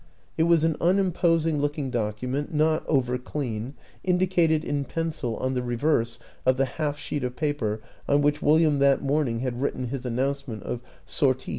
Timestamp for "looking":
1.61-1.91